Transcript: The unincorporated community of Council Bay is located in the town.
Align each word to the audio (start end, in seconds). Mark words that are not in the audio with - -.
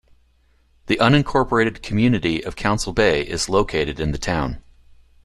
The 0.87 0.95
unincorporated 0.97 1.83
community 1.83 2.43
of 2.43 2.55
Council 2.55 2.91
Bay 2.91 3.21
is 3.21 3.49
located 3.49 3.99
in 3.99 4.13
the 4.13 4.17
town. 4.17 4.57